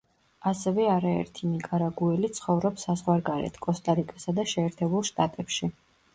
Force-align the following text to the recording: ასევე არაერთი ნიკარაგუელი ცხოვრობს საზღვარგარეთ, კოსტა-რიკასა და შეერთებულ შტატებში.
ასევე 0.51 0.85
არაერთი 0.93 1.49
ნიკარაგუელი 1.49 2.31
ცხოვრობს 2.39 2.87
საზღვარგარეთ, 2.89 3.61
კოსტა-რიკასა 3.67 4.37
და 4.41 4.49
შეერთებულ 4.55 5.09
შტატებში. 5.13 5.73